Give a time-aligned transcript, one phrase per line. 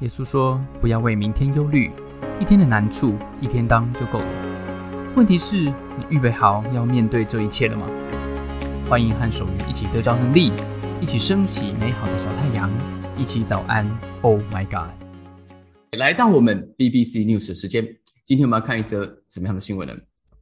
[0.00, 1.90] 耶稣说：“不要为明天忧虑，
[2.40, 5.12] 一天的难处一天当就够了。
[5.16, 7.84] 问题是，你预备好要面对这一切了吗？”
[8.88, 10.52] 欢迎和守愚一起得着能力，
[11.00, 12.70] 一起升起美好的小太阳，
[13.16, 13.84] 一起早安。
[14.22, 14.88] Oh my God！
[15.98, 17.84] 来到我们 BBC News 的时间，
[18.24, 19.94] 今天我们要看一则什么样的新闻呢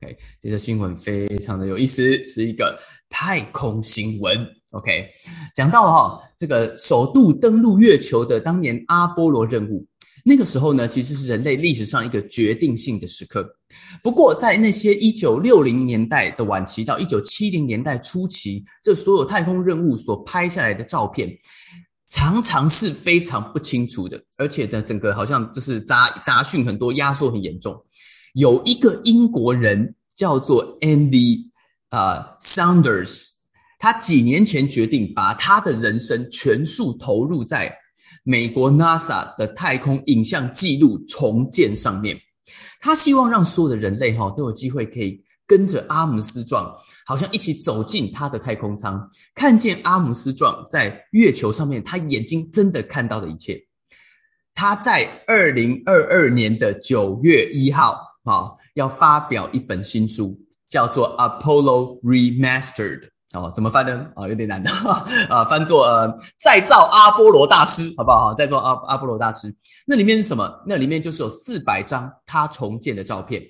[0.03, 2.79] ？OK，这则新闻非常的有意思，是一个
[3.09, 4.47] 太空新闻。
[4.77, 5.09] OK，
[5.55, 9.87] 讲到哈，这个首度登陆月球的当年阿波罗任务，
[10.23, 13.57] 那个时候呢，其实是人类历史上一个决定性的时刻。
[14.03, 21.31] 不过，在那些一九六零年代的晚期到一九七零年代初期，这所有太空任务所拍下来的照片，
[22.11, 27.75] 常常是非常不清楚的，而且呢，整个好像就是杂杂讯很多，压缩很严重。
[28.35, 31.51] 有一个英国人叫做 Andy
[31.89, 33.36] 啊 Saunders。
[33.79, 37.77] 他几年前决定把他的人生全数投入在
[38.25, 42.19] 美国 NASA 的太空影像记录重建上面。
[42.81, 53.61] 他希望让所有的人类哈都有机会可以跟着阿姆斯壮，好像一起走进他的太空舱，看见阿姆斯壮在月球上面他眼睛真的看到的一切。
[54.55, 60.35] 他在二零二二年的九月一号啊，要发表一本新书，
[60.69, 63.11] 叫做 Apollo Remastered。
[63.37, 64.07] 哦，怎么翻呢？
[64.17, 64.71] 啊，有点难的
[65.29, 68.35] 啊，翻作呃，再造阿波罗大师，好不好？
[68.35, 69.55] 再造阿阿波罗大师，
[69.87, 70.63] 那里面是什么？
[70.67, 73.43] 那里面就是有四百张他重建的照片，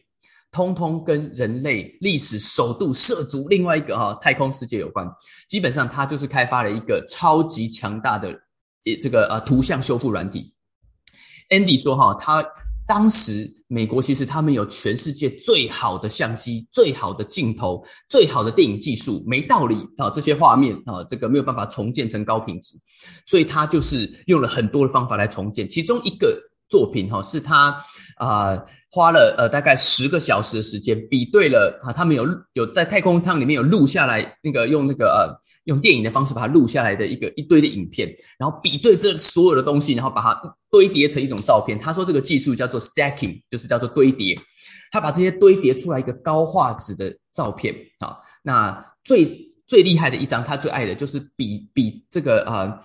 [0.50, 5.06] 通通跟人类历史首度涉足另外一个哈太空世界有关。
[5.48, 8.34] 基本上，他就是开发了一个超级强大的
[9.02, 10.52] 这个呃图像修复软体。
[11.50, 12.44] Andy 说哈，他
[12.86, 13.54] 当时。
[13.68, 20.08] 美国其实他们有全世界最好的相机、最好的镜头、最好的电影技术，没道理啊！
[20.08, 22.76] 这些画面啊，这个没有办法重建成高品质，
[23.26, 25.68] 所以他就是用了很多的方法来重建。
[25.68, 27.76] 其中一个作品哈，是他
[28.18, 28.64] 啊。
[28.88, 35.28] 花了呃大概十个小时的时间，比对了啊，他们有有在太空舱里面有录下来那个用那个呃
[35.64, 40.40] 用电影的方式把它录下来的一个一堆的影片，然后比对这所有的东西，然后把它
[40.76, 41.78] 堆叠成一种照片。
[41.78, 44.38] 他说这个技术叫做 stacking，就是叫做堆叠。
[44.90, 48.18] 他把这些堆叠出来一个高画质的照片啊。
[48.42, 52.84] 那最最厉害的一张，他最爱的就是比比这个啊。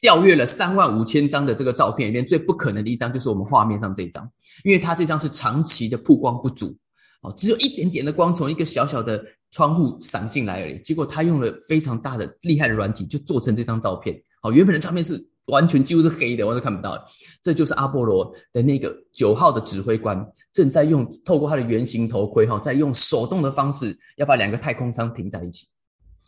[0.00, 4.30] 调阅了三万五千张的这个照片里面，最不可能的一张就是我们画面上这一张，
[4.62, 6.76] 因为它这张是长期的曝光不足，
[7.22, 10.78] 哦，只有一点点的光从一个小小的窗户闪进来而已。
[10.82, 14.14] 结果他用了非常大的厉害的软体，就做成这张照片。
[14.42, 17.02] 哦，原本的照片是完全几乎是黑的，完全看不到。
[17.42, 25.66] 这就是阿波罗的那个九号的指挥官正在用透过他的圆形头盔，哈，在用手动的方式要把两个太空舱停在一起。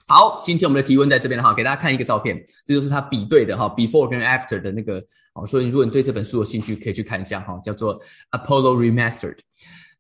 [0.09, 5.03] 好，今天我们的提问在这边哈，给大家看一个照片，这就是他比对的哈，before 跟 after 的那个
[5.35, 8.01] 哦，所以如果你对这本书有兴趣，可以去看一下哈，叫做
[8.31, 9.39] Apollo Remastered。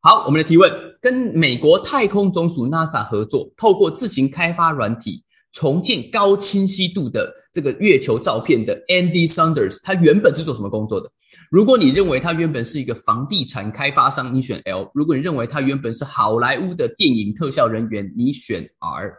[0.00, 5.25] 好，我们的提问跟美国太空总署 NASA 合作，透过自行开发软体
[5.56, 11.11] 重建高清晰度的这个月球照片的 Andy Saunders，他原本是做什么工作的？
[11.50, 19.15] 如果你认为他原本是一个房地产开发商，你选 L；如果你认为他原本是好莱坞的电影特效人员，你选 R。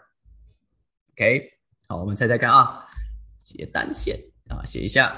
[1.14, 1.42] OK，
[1.88, 2.86] 好，我们猜猜看啊，
[3.42, 4.16] 接单线
[4.48, 5.16] 啊，写一下，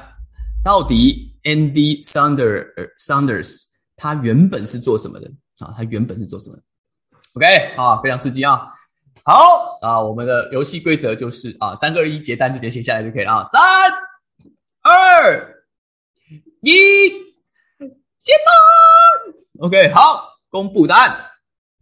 [0.64, 3.64] 到底 Andy Saunders Saunders
[3.98, 5.74] 他原本是做什么的啊？
[5.76, 6.58] 他原本是做什么
[7.34, 8.66] ？OK，啊，非常刺激啊！
[9.30, 13.62] 好啊，我们的游戏规则就是啊，三二一，结单直接写下来就可以了啊，三
[14.82, 15.64] 二
[16.62, 17.10] 一，
[18.18, 19.36] 结单。
[19.60, 21.16] OK，好，公布答案。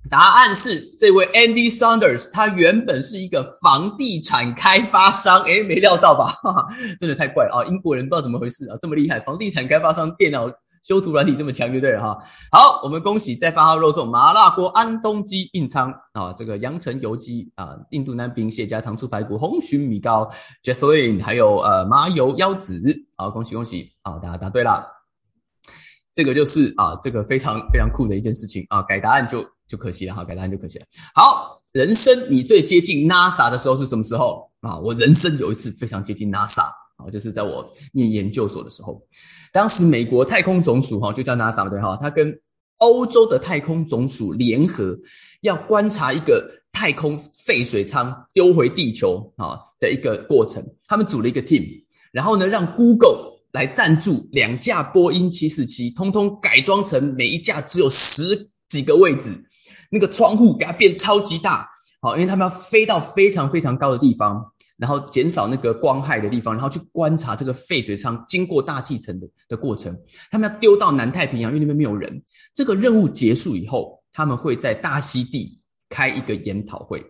[0.09, 6.25] 答案是这位 Andy Saunders，他原本是一个房地产开发商，诶，没料到吧？
[6.25, 6.67] 哈 哈
[6.99, 7.65] 真的太怪了啊！
[7.65, 10.49] 英国人不知道怎么回事啊，这么厉害，房地产开发商电脑
[10.87, 12.17] 修图软体这么强，就对了哈。
[12.51, 20.31] 好，我们恭喜再发号肉粽麻辣锅安东鸡印仓啊，这个阳澄油鸡啊，印度南冰蟹加糖醋排骨红鲟米糕
[20.63, 22.81] j e s l i n 还有呃麻油腰子，
[23.17, 24.85] 好，恭喜恭喜好，大家答对了。
[26.13, 29.45] 这个就是啊，这个非常非常酷的一件事情啊，改答案就。
[29.67, 30.85] 就可惜了哈，改答案就可惜了。
[31.13, 34.79] 好，人生你最接近 NASA 的时候是什么时候啊？
[34.79, 36.63] 我人生有一次非常接近 NASA
[36.97, 39.01] 啊，就是在我念研究所的时候。
[39.53, 42.37] 当时美国太空总署哈就叫 NASA 对哈，它跟
[42.77, 44.95] 欧洲的太空总署联合，
[45.41, 50.63] 要观察一个太空废水舱丢回地球啊的一个过程。
[50.85, 51.65] 他们组了一个 team，
[52.11, 59.43] 然后呢让 Google 来赞助两架波音七四七，通通改装成每一架只有十几个位置。
[59.89, 61.65] 那个窗户给它变超级大，
[62.01, 69.95] 好，因为他们要飞到非常非常高的地方，然后减少那个光害的地方，然后去观察这个废水舱经过大气层的的过程。
[70.29, 72.21] 他们要丢到南太平洋，因为那边没有人。
[72.53, 75.59] 这个任务结束以后，他们会在大溪地
[75.89, 77.03] 开一个研讨会。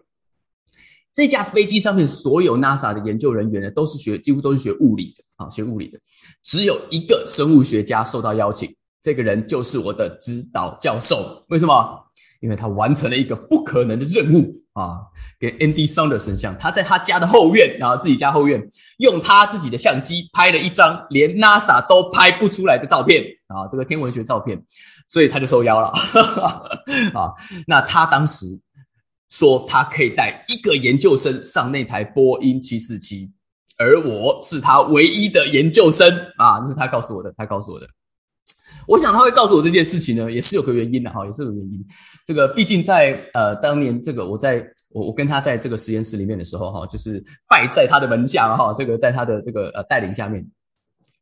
[1.13, 5.99] 这架飞机上面所有 NASA 的研究人员呢，都是学几乎都是学物理的啊，学物理的。
[6.43, 11.43] 只有一个生物学家受到邀请，这个人就是我的指导教授。
[11.49, 12.06] 为什么？
[12.39, 14.99] 因为他完成了一个不可能的任务啊，
[15.39, 18.61] 给 Andy Saunders 像，他在他家的后院，然后自己家后院，
[18.99, 24.61] 用他自己的相机拍了一张连 NASA 都拍不出来的照片啊，这个天文学照片，
[25.07, 25.87] 所以他就受邀了
[27.13, 27.33] 啊。
[27.65, 28.45] 那他当时
[29.29, 33.31] 说他可以带一个研究生上那台波音七四七，
[33.77, 36.07] 而我是他唯一的研究生
[36.37, 37.87] 啊，那是他告诉我的，他告诉我的。
[38.87, 41.85] 我想他会告诉我这件事情呢，也是有个原因的哈，也是有原因。
[42.25, 50.45] 这个毕竟在呃当年这个我在我我跟他在这个实验室里面的时候哈，就是拜在他的门下哈，这个在他的这个呃带领下面，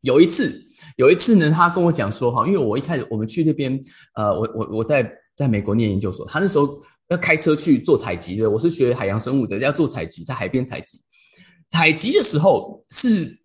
[0.01, 0.53] 有一次
[0.95, 3.79] 有一次呢，他跟我讲说哈，因为我一开始我们去那边
[4.15, 6.69] 呃，我我我在在美国念研究所，他那时候
[7.07, 11.01] 要开车去做采集的，我是学海洋生物的，要做采集，在海边采集，
[11.69, 13.43] 采集的时候是。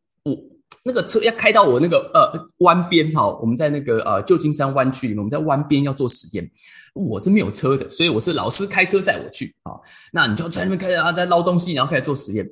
[0.84, 6.50] 那个车要开到我那个呃湾边哈，我们在那个呃旧金山湾区里面，我们在湾边要做实验，
[6.94, 9.72] 我是没有车的，所以我是老师开车载我去啊。
[10.12, 12.48] 那你就在那边开着啊，在捞东西，然后开始做实验。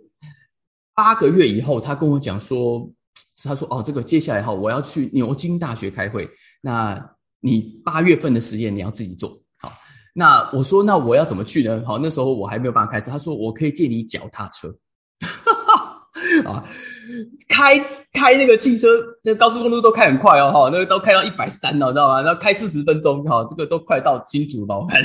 [0.94, 2.90] 八个月以后，他跟我讲说，
[3.42, 6.28] 他说哦，这个接下来哈，我要去牛津大学开会，
[6.60, 7.02] 那
[7.40, 9.72] 你八月份的实验你要自己做好。
[10.12, 11.82] 那我说那我要怎么去呢？
[11.86, 14.74] 好，那时候我还没有办法开车，他说我可以借你脚踏车。
[16.44, 16.64] 啊，
[17.48, 17.78] 开
[18.12, 18.88] 开那个汽车，
[19.24, 22.22] 那高速公路都开很快哦，哈，那个都开到一百三了，知道吗？
[22.22, 24.78] 然后开四十分钟，哈，这个都快到新竹了。
[24.78, 25.02] 我看，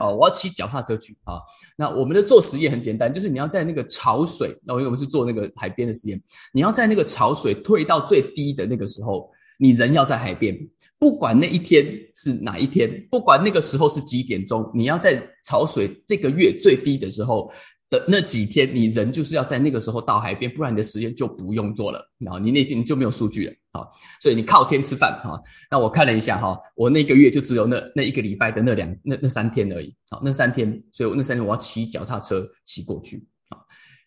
[0.00, 1.34] 哦，我要骑脚踏车去啊。
[1.76, 6.20] 那我们的做实验很简单，就是你要在那个潮水，哦，因为我们是做那个海边的实验，
[6.52, 10.56] 你要在那个潮水退到最低的那个时候，你人要在海边，
[10.98, 17.50] 不管那一天是哪一天，不管那个时候是几点钟，你要在潮水这个月最低的时候。
[17.90, 22.38] 的那几天，你人就是要在那个时候到海边，不然你的实验就不用做了啊！
[22.38, 23.86] 你那天就没有数据了啊！
[24.20, 25.40] 所以你靠天吃饭哈。
[25.70, 29.94] 那我看了一下哈，我那个月就只有那那一个礼拜的那两那那三天而已。
[30.10, 33.16] 好，那三天，所以我那三天我要骑脚踏车骑过去
[33.48, 33.56] 啊。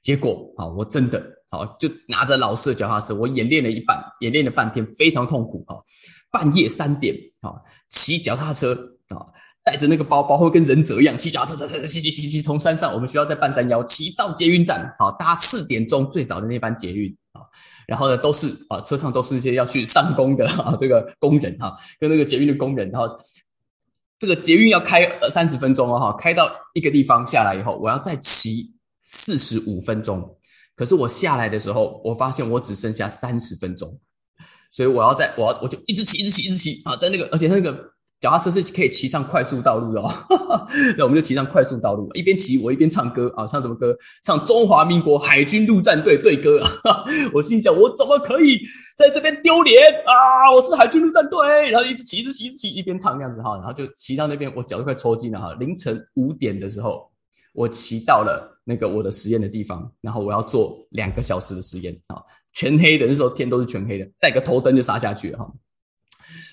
[0.04, 5.76] 结果啊，我真的好就拿着老师的脚踏车，我演练了一半，演练了半天，非常痛苦哈。
[6.32, 7.54] 半夜三点啊，
[7.90, 8.78] 骑脚踏车。
[9.64, 17.42] 带着那个包包，会跟忍者一样骑脚踏车，骑骑骑骑从山上，我们学校在半山腰，骑到捷运站，好搭四点钟最早的那班捷运啊。
[17.88, 22.90] 然后呢，都是啊，车上都是一些要去上工的啊，这个工人哈，跟那个捷运的工人。
[22.90, 23.08] 然后
[24.18, 30.38] 这个捷运要开三十分钟哦，哈，开到一个地方下来以后，我要再骑四十五分钟。
[30.76, 34.00] 可是我下来的时候，我发现我只剩下三十分钟，
[34.72, 37.92] 所以我要在，我要我就一直骑，一直骑，一直骑啊，在那个，而且那个。
[38.22, 40.08] 脚踏车是可以骑上快速道路的哦，
[40.96, 43.98] 那我们就骑上快速道路，一边骑我一边唱歌啊，唱什么歌？
[44.24, 46.62] 唱中华民国海军陆战队队歌。
[47.34, 48.60] 我心想，我怎么可以
[48.96, 50.54] 在这边丢脸啊？
[50.56, 55.54] 我是海军陆战队，然后一直骑，一直骑，一直骑，一边唱这样子哈，然后就骑到那边，我脚都快抽筋了哈。
[55.56, 57.10] 凌晨五点的时候，
[57.54, 62.22] 我骑到了那个我的实验的地方，然后我要做两个小时的实验啊，
[62.54, 65.52] 全黑的，那时候天都是全黑的，带个头灯就杀下去了哈。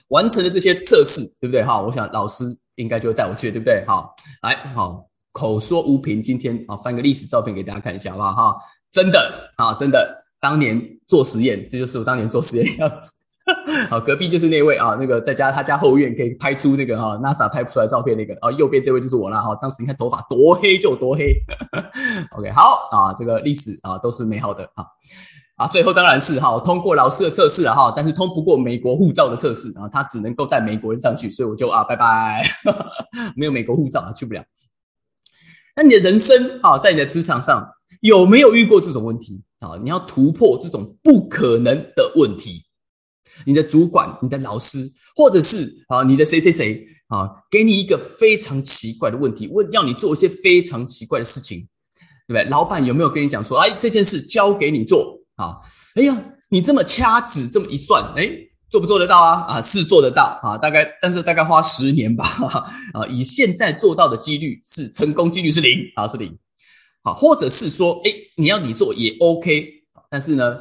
[0.08, 1.62] 完成了这些测试，对不对？
[1.62, 2.44] 哈，我想老师
[2.76, 3.84] 应该就会带我去，对不对？
[3.86, 4.08] 哈，
[4.42, 8.32] 来，好，口说无凭，今天啊，翻个历史照片给大家看一下，好不好？
[8.32, 8.58] 哈，
[8.90, 13.12] 真的啊，真的，当年做实验，这就是我当年做实验的样子。
[13.88, 19.54] 好，隔壁就是那位啊，那个在家他家后院可以拍出那个哈 NASA 拍不出来照片那个啊，右边这位就是我了哈。
[19.54, 21.32] 当时你看头发多黑就多黑。
[22.36, 24.84] OK，好啊，这个历史啊都是美好的啊。
[25.58, 32.48] 啊，最后当然是哈，通过老师的测试了哈，但是通不过美国护照的测试啊，他只能够带美国人上去，所以我就啊，拜拜，
[33.34, 34.44] 没有美国护照啊，去不了。
[35.74, 37.68] 那你的人生啊，在你的职场上
[38.02, 39.72] 有没有遇过这种问题啊？
[39.82, 42.62] 你要突破这种不可能的问题，
[43.44, 51.68] 你的主管、你的老师，或者是啊，你的谁谁谁啊，给你一个非常奇怪的问题，问要你做一些非常奇怪的事情，
[52.28, 52.44] 对不对？
[52.48, 55.17] 老板有没有跟你讲说，哎，这件事交给你做？
[55.38, 55.56] 啊，
[55.94, 56.16] 哎呀，
[56.50, 58.28] 你这么掐指这么一算，哎，
[58.68, 59.44] 做不做得到啊？
[59.48, 62.24] 啊，是做得到啊，大概，但是大概花十年吧。
[62.92, 66.36] 啊，以现在做到的几率是成功几率是零啊，是零。
[67.04, 69.66] 好，或者是说，哎，你要你做也 OK，
[70.10, 70.58] 但是呢，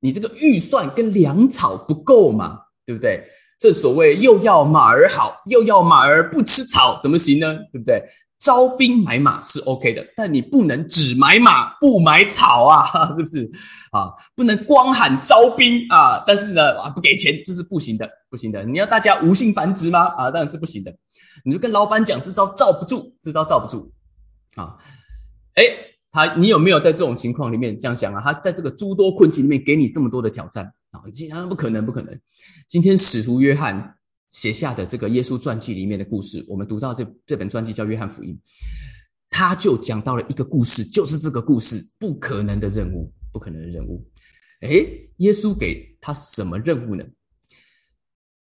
[0.00, 3.22] 你这个预算跟粮草不够嘛，对不对？
[3.58, 7.54] 正所谓又要马儿好，又要马儿不吃草，怎么行呢？
[7.72, 8.02] 对不对？
[8.38, 13.50] 招兵买马是 OK 的，但你不能只买马不买草啊，是不是
[13.96, 14.12] 啊？
[14.34, 18.64] 不能光喊招兵啊，但是呢啊不给钱，这是不行的，不行的。
[18.64, 20.06] 你要大家无性繁殖吗？
[20.16, 20.94] 啊，当然是不行的。
[21.44, 23.92] 你就跟老板讲，这招罩不住，这招罩不住
[24.56, 24.76] 啊。
[25.54, 25.64] 哎，
[26.10, 28.20] 他你有没有在这种情况里面这样想啊？
[28.22, 31.00] 他在这个诸多困境里面给你这么多的挑战啊？
[31.12, 32.20] 竟然不可能，不可能。
[32.68, 33.94] 今天使徒约翰。
[34.28, 38.34] 写下的这个耶稣传记里面的故事，我们读到这这本传记叫《约翰福音》，
[39.30, 44.02] 他就讲到了一个故事，就是这个故事不可能的任务，不可能的任务。
[44.62, 47.04] 诶，耶稣给他什么任务呢？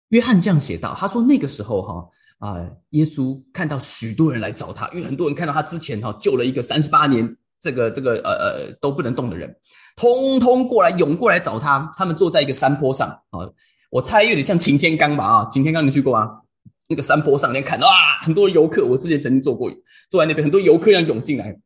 [0.08, 9.54] 约翰这样写道：“他说那个时候哈啊，耶稣看到许多人来找他，因为很多人看到他之前哈救了一个三十八年这个这个呃呃都不能动的人，
[9.94, 11.88] 通通过来涌过来找他。
[11.96, 13.48] 他们坐在一个山坡上啊。”
[13.90, 16.40] 我猜有点像擎天岗吧啊，擎天岗你去过吗？
[16.88, 17.86] 那个山坡上面看啊，
[18.20, 19.70] 很多游客，我之前曾经坐过，
[20.10, 21.56] 坐在那边，很多游客要涌进来，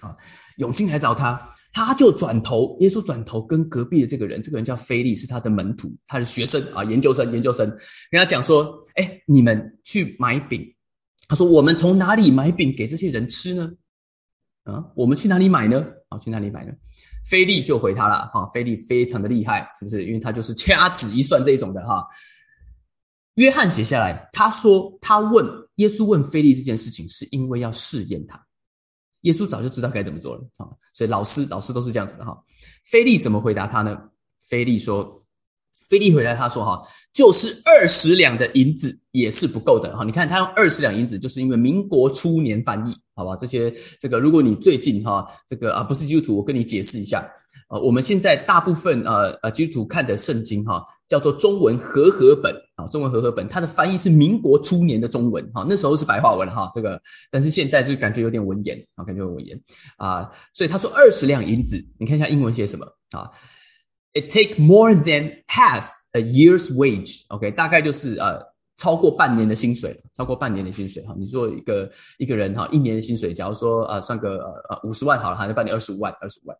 [0.00, 0.16] 啊，
[0.58, 1.40] 涌进来找他，
[1.72, 7.68] 他就转头，耶稣转头跟隔壁的这个人，这个人叫菲利，是他的门徒，他的学生啊，研究生，研究生，
[8.10, 10.64] 跟他讲说，哎，你们去买饼，
[11.28, 13.72] 他说我们从哪里买饼给这些人吃呢？
[14.64, 15.84] 啊，我们去哪里买呢？
[16.08, 16.72] 啊，去哪里买呢？
[17.26, 20.04] 菲利就回他了，哈，菲利非常的厉害，是不是？
[20.04, 22.06] 因为他就是掐指一算这种的，哈。
[23.36, 25.44] 约翰写下来，他说他问
[25.76, 28.43] 耶稣问菲利这件事情，是因为要试验他。
[29.24, 32.34] 耶稣早就知道该怎么做了，啊，所以老师老师都是这样子的，哈。
[32.84, 33.98] 菲利怎么回答他呢？
[34.40, 35.20] 菲利说。
[35.94, 36.82] 菲利回来，他说：“哈，
[37.12, 40.02] 就是二十两的银子也是不够的哈。
[40.04, 43.36] 你看他用二十两银子，就是因为民国初年翻译，好吧？
[43.36, 47.24] 这些这个，如果你最近哈，这个啊不是基督徒，我跟你解释一下。
[47.68, 56.68] 呃，我们现在大部分呃呃基督徒看的圣经哈，叫做中文和合本啊，中文和合本，它的翻译是民国初年的中文哈，那时候是白话文哈。
[56.74, 59.56] 这个，但是现在就感觉有点文言啊，感觉有文言
[59.96, 60.28] 啊。
[60.52, 63.30] 所以他说二十两银子，你看一下英文写什么啊？”
[64.14, 67.24] It take more than half a year's wage.
[67.30, 68.40] OK，大概就是呃
[68.76, 71.12] 超过半年的薪水，超过半年的薪水哈。
[71.18, 76.56] 你说一个一个人哈，一年的薪水，假如说呃算个呃呃五十万好了，他就半年二十五万，二十五万，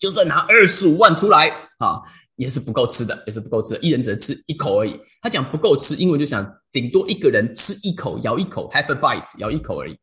[0.00, 2.02] 就算拿二十五万出来啊，
[2.34, 4.98] 也是不够吃的，也是不够吃的，一人只能吃一口而已。
[5.22, 9.96] 他讲不够吃，英文就想顶多一个人吃一口，咬一口，have a bite，咬一口而已，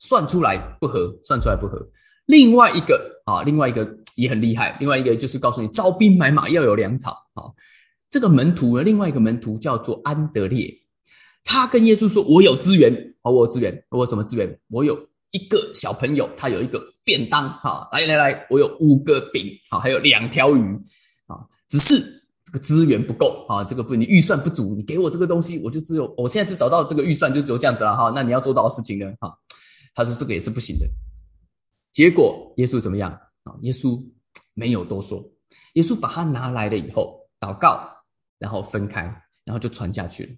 [0.00, 1.78] 算出来不合，算出来不合。
[2.26, 3.88] 另外一个啊，另外一个。
[4.18, 4.76] 也很厉害。
[4.80, 7.44] 另外一个就是告诉你，招兵买马要有粮草啊。
[8.10, 10.74] 这个门徒呢，另外一个门徒叫做安德烈，
[11.44, 14.58] 他跟耶稣说：“我有资源，我有资源，我有什么资源？
[14.70, 14.98] 我有
[15.30, 20.74] 一个小朋友，他有一个便当，哈，来来来，我有五个饼，好，还有两条鱼，
[21.26, 22.00] 啊，只是
[22.44, 28.10] 这个资源不够啊，这个不，你预算不足，你给我这个东西，我就只有，我现在只找到这个预算，就只有这样子了哈。
[28.16, 29.32] 那你要做到的事情呢，哈，
[29.94, 30.86] 他说这个也是不行的。
[31.92, 33.18] 结果耶稣怎么样？
[33.62, 34.00] 耶稣
[34.54, 35.22] 没有多说，
[35.74, 37.88] 耶稣把它拿来了以后，祷告，
[38.38, 39.02] 然后分开，
[39.44, 40.30] 然后就传下去了。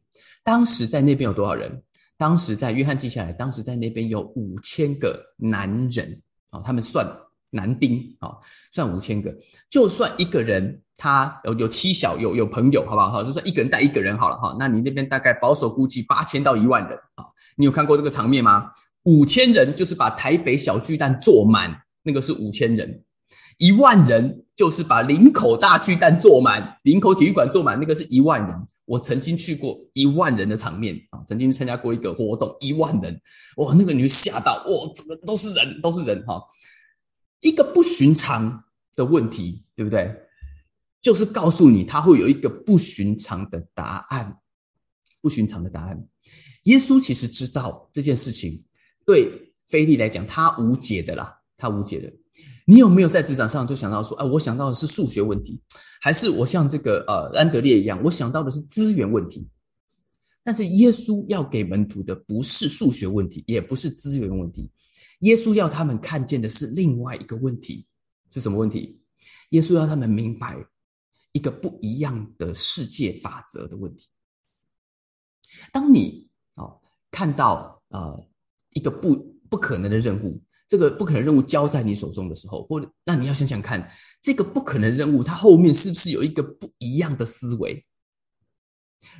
[0.42, 1.82] 当时在那边有多少人？
[2.16, 7.06] 当时在约翰记下来，当时在那边有五千个男人啊，他们算
[7.48, 8.36] 男丁啊，
[8.70, 9.34] 算五千个。
[9.70, 13.10] 就算一个人他有有妻小有有朋友，好不好？
[13.10, 14.54] 哈，就算一个人带一个人好了哈。
[14.58, 17.24] 那你那边大概保守估计八千到一万人啊。
[17.56, 18.70] 你有看过这个场面吗？
[19.04, 21.74] 五千人就是把台北小巨蛋坐满。
[22.02, 23.04] 那个是五千人，
[23.58, 28.56] 一万人就是把林口大巨蛋坐满，林口体育馆坐满，那个是一万人。
[28.86, 33.20] 我曾经去过一万人的场面啊，曾经参加过一个活动，一万人，
[33.56, 36.42] 哇，那个你就吓到，哇，这个都是人，都是人哈。
[37.40, 38.64] 一个不寻常
[38.96, 40.12] 的问题，对不对？
[41.00, 44.38] 就是告诉你，他会有一个不寻常的答案，
[45.22, 46.06] 不寻常的答案。
[46.64, 48.64] 耶稣其实知道这件事情，
[49.06, 51.39] 对菲利来讲，他无解的啦。
[51.60, 52.10] 他无解的，
[52.64, 55.60] 你有没有在职场上就想到说，哎，我想到的是数学问题，
[56.00, 59.46] 还是我像这个呃安德烈一样，我想到的是资源问题？
[60.42, 64.70] 但是耶稣要给门徒的不是数学问题，也不是资源问题，
[65.20, 67.86] 耶稣要他们看见的是另外一个问题，
[68.32, 68.98] 是什么问题？
[69.50, 70.56] 耶稣要他们明白
[71.32, 74.08] 一个不一样的世界法则的问题。
[75.70, 78.26] 当你哦看到呃
[78.72, 79.14] 一个不
[79.50, 80.42] 不可能的任务。
[80.70, 83.90] 这个不可能任务交在你手中的时候，或者那你要想想看，
[84.22, 87.84] 这个不可能任务它后面是不是有一个不一样的思维？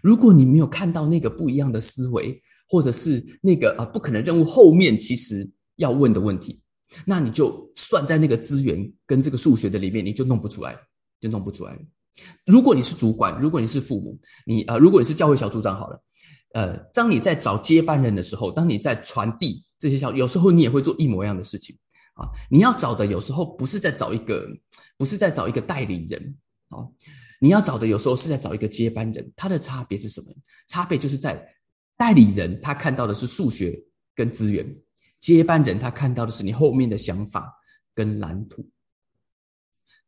[0.01, 6.63] 如果你没有看到那个不一样的思维，或者是那个啊不可能任务后面其实要问的问题，
[7.05, 10.79] 那你就算在那个资源跟这个数学的里面，你就弄不出来，
[11.21, 11.77] 就弄不出来。
[12.47, 14.17] 如果你是主管，如果你是父母，
[14.47, 16.01] 你啊，如果你是教会小组长好了，
[16.55, 19.65] 呃，当你在找接班人的时候，当你在传递。
[19.81, 21.77] 这些效，有时候你也会做一模一样的事情
[22.15, 22.29] 啊。
[22.49, 24.47] 你要找的有时候不是在找一个，
[24.97, 26.37] 不是在找一个代理人
[26.69, 26.87] 啊，
[27.41, 29.33] 你要找的有时候是在找一个接班人。
[29.35, 30.27] 他的差别是什么？
[30.69, 31.57] 差别就是在
[31.97, 33.77] 代理人他看到的是数学
[34.15, 34.65] 跟资源，
[35.19, 37.53] 接班人他看到的是你后面的想法
[37.95, 38.69] 跟蓝图。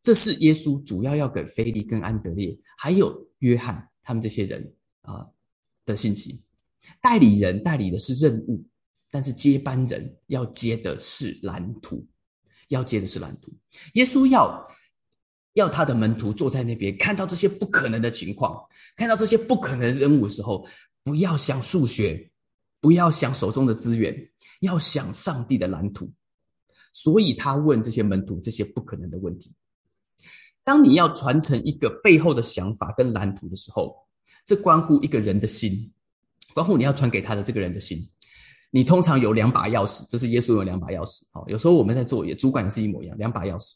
[0.03, 5.27] 这是耶稣主要要给菲利跟安德烈还有约翰他们这些人啊
[5.87, 6.45] 的信息。
[7.01, 8.65] 代理人代理的是任务，
[9.13, 12.07] 但是接班人要接的是蓝图，
[12.69, 13.53] 要接的是蓝图。
[13.93, 14.67] 耶稣要
[15.53, 18.59] 要他的门徒坐在那边，看到这些不可能的情况，
[18.97, 20.67] 看到这些不可能的任务的时候，
[21.05, 22.31] 不要想数学，
[22.81, 26.11] 不要想手中的资源，要想上帝的蓝图。
[26.91, 29.53] 所以他问这些门徒这些不可能的问题。
[30.65, 33.95] 当你要传承一个背后的想法跟蓝图的时候，
[34.47, 35.93] 这关乎一个人的心，
[36.55, 38.09] 关乎你要传给他的这个人的心。
[38.73, 41.23] 你通常有两把钥匙，这是耶稣有两把钥匙。
[41.33, 43.75] 好，有时候我们在做也主管是一模一样，两把钥匙。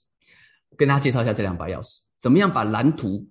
[0.76, 3.24] 跟大家介绍一下这两把钥匙，怎么样把蓝图、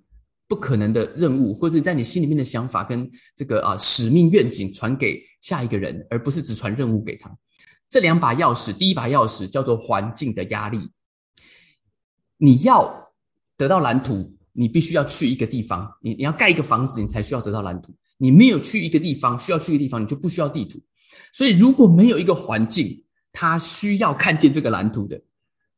[0.48, 7.29] 不可能的任务，或者在你心里面的想法跟这个啊使命愿景传给下一个人，而不是只传任务给他。
[7.89, 10.79] 这两把钥匙，第一把钥匙叫做环境的压力，
[12.38, 13.03] 你要。
[13.57, 15.89] 得到蓝图，你必须要去一个地方。
[16.01, 17.95] 你你要盖一个房子，你才需要得到蓝图。
[18.17, 20.77] 你没有去一个地方，需要去一个地方，你就不需要地图。
[21.31, 25.22] 所以，如果没有一个环境，他需要看见这个蓝图的，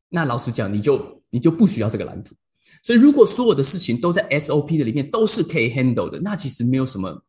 [0.08, 2.34] 那老实讲，你就你就不需要这个蓝图。
[2.82, 7.22] 所以，如果所有的事情都在 SOP 的里面，都是可以 handle 的，那其实没有什么，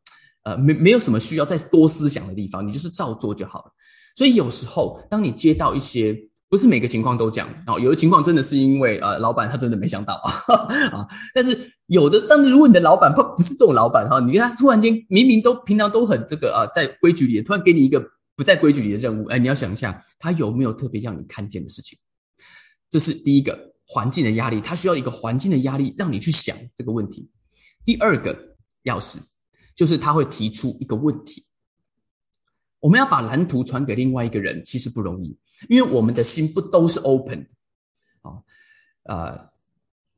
[0.44, 3.72] 呃，没没有什么需要再多思想的地方，你就是照做就好了。
[4.16, 6.29] 所以，有时候当你接到一些。
[6.50, 10.16] 不是每个情况都这样哦，有的情况真的是因为呃，老板他真的没想到
[10.92, 11.08] 啊。
[11.34, 18.04] 但是有的，但是如果你的老板不不是这种老板哈，你跟他突然间明明都平常都很这个啊，在规矩里，突然给你一个
[18.36, 21.98] 不在规矩里的任务，哎，你要想一下，他有没有特别让你看见的事情？
[22.90, 27.30] 这是第一个环境的压力，他需要一个环境的压力让你去想这个问题。
[27.86, 28.36] 第二个
[28.86, 29.18] 钥匙
[29.76, 31.44] 就是他会提出一个问题，
[32.80, 35.38] 我们要把蓝图传给另外一个人，其实不容易。
[35.68, 37.50] 因为我们的心不都是 open 的
[38.22, 38.40] 啊，
[39.04, 39.50] 呃，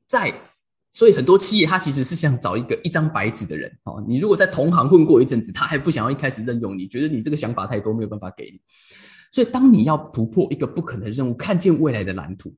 [0.06, 0.32] 在
[0.91, 4.04] 所以很多企业它其实是想找一个一张白纸的人哦。
[4.08, 8.62] 你如果在同行混过一阵子，他还不想要一开始任用你，觉得你这个想法太多，没有办法给你。
[9.32, 12.54] 所以当你要突破一个不可能任务，看见未来的蓝图，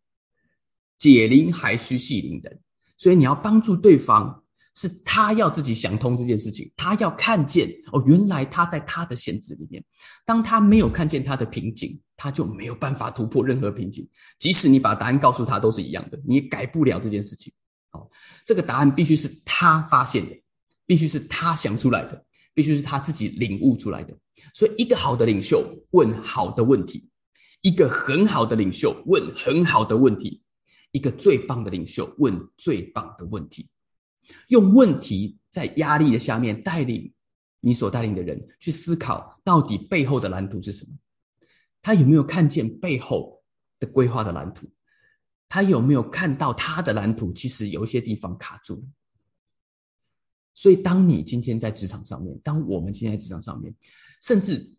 [0.98, 2.60] 解铃还需系铃人，
[2.98, 4.43] 所以你要帮助对方。
[4.76, 9.84] 是他要自己想通这件事情，他要看见哦，原来他在他的限制里面。
[10.26, 14.08] 当他没有看见他的瓶颈，他就没有办法突破任何瓶颈。
[14.40, 17.54] 即使你把答案告诉他，都是一样的，你改不了这件事情。
[17.90, 18.10] 好，
[18.46, 20.36] 这个答案必须是他发现的，
[20.86, 24.18] 必须是他想出来的，必须是他自己领悟出来的。
[24.54, 27.08] 所以，一个好的领袖问好的问题，
[27.62, 30.42] 一个很好的领袖问很好的问题，
[30.92, 33.70] 一个最棒的领袖问最棒的问题。
[34.48, 37.14] 用问题在压力的下面带领
[37.60, 40.98] 你所带领的人去思考，到底背后的蓝图是什么？
[41.82, 43.44] 他有没有看见背后
[43.80, 44.70] 的规划的蓝图？
[45.50, 48.84] 他有没有看到他的蓝图其实有一些地方卡住了？
[50.56, 53.74] 所以，当你今天在职场上面，当我们今天在职场上面，
[54.22, 54.76] 甚至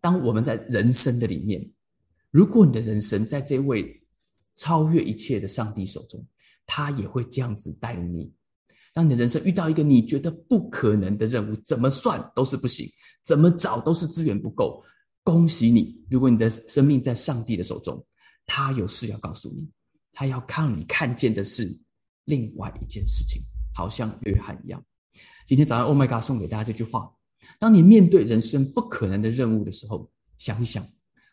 [0.00, 1.70] 当我们在人生的里面，
[2.30, 4.02] 如果你的人生在这位
[4.56, 6.26] 超越一切的上帝手中，
[6.66, 8.32] 他也会这样子带领你。
[8.92, 12.86] 当你的人生遇到一个你觉得不可能的任务，怎么算都是不行，
[13.24, 14.82] 怎么找都是资源不够。
[15.24, 18.04] 恭喜你，如果你的生命在上帝的手中，
[18.44, 19.66] 他有事要告诉你，
[20.12, 21.66] 他要看你看见的是
[22.24, 23.40] 另外一件事情，
[23.74, 24.84] 好像约翰一样。
[25.46, 27.10] 今天早上，Oh my God，送给大家这句话：
[27.58, 30.84] 当你面对人生不可能的任务的时候，想一想，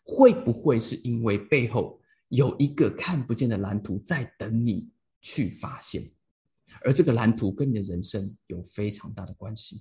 [0.06, 4.88] 会不会是因为背后有一个看不见的蓝图在等你
[5.22, 6.02] 去发现？
[6.84, 9.76] 而这个蓝图跟你的人生有非常大的关系，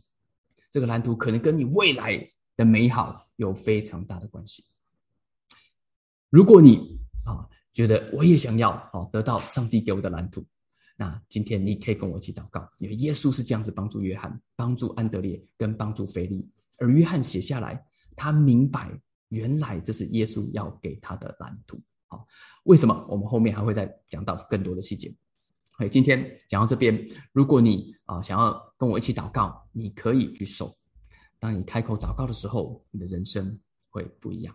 [0.70, 2.18] 这个蓝图可能跟你未来
[2.56, 4.64] 的美好有非常大的关系。
[6.30, 10.44] 如果你啊觉得我也想要啊得到上帝给我的蓝图，
[10.96, 16.44] 那今天你可以跟我一起祷告，因为耶稣是这样子帮助约翰、帮助安德烈跟帮助菲利，
[16.78, 17.80] 而约翰写下来，
[18.16, 18.90] 他明白
[19.28, 21.80] 原来这是耶稣要给他的蓝图。
[22.08, 22.26] 好，
[22.64, 23.06] 为什么？
[23.08, 25.14] 我们后面还会再讲到更多的细节。
[25.78, 30.68] 哎，今天讲到这边，如果你啊想要跟我一起祷告，你可以举手。
[31.38, 34.52] 当你开口祷告的时候，你的人生会不一样。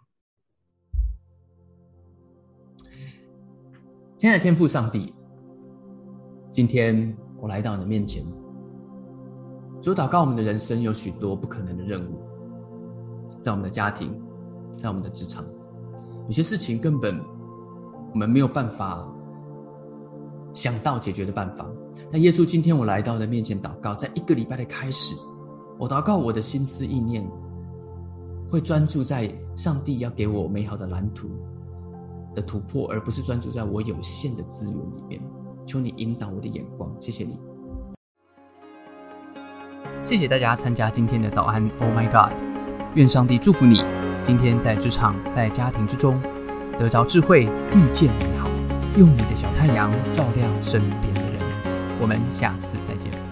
[4.17, 5.13] 亲爱的天父上帝，
[6.51, 8.21] 今天我来到你的面前，
[9.81, 12.21] 主祷告，我们的人生有许多不可能的任务，
[13.39, 14.13] 在我们的家庭，
[14.77, 15.41] 在我们的职场，
[16.25, 17.17] 有些事情根本
[18.11, 19.09] 我们没有办法
[20.53, 21.65] 想到解决的办法。
[22.11, 25.15] 那耶稣，今天我来到的面前祷告，在一个礼拜的开始，
[25.77, 27.27] 我祷告我的心思意念
[28.49, 31.27] 会专注在上帝要给我美好的蓝图
[32.35, 35.21] 的突破，而不是专注在我有限的资源里面。
[35.65, 37.39] 求你引导我的眼光，谢谢你。
[40.05, 42.33] 谢谢大家参加今天的早安，Oh my God！
[42.95, 43.81] 愿上帝祝福你，
[44.25, 46.21] 今天在职场、在家庭之中
[46.77, 48.49] 得着智慧，遇见美好，
[48.97, 51.41] 用你的小太阳照亮身边的人。
[51.99, 53.22] 我们下次再见。